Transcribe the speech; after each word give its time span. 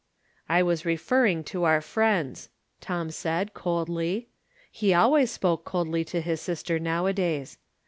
"I 0.49 0.63
was 0.63 0.83
referring 0.83 1.43
to 1.53 1.63
our 1.65 1.79
friends," 1.79 2.49
Tom 2.79 3.11
said, 3.11 3.53
coldly. 3.53 4.29
He 4.71 4.95
always 4.95 5.29
spoke 5.29 5.63
coldly 5.63 6.03
to 6.05 6.21
his 6.21 6.41
sister 6.41 6.79
nowadays. 6.79 7.59